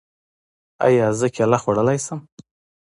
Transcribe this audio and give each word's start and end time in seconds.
ایا 0.87 1.07
زه 1.19 1.27
کیله 1.35 1.57
خوړلی 1.63 1.97
شم؟ 2.05 2.19